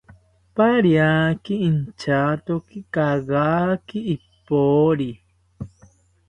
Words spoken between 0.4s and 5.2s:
Pariaki inchatoki kagaki ipori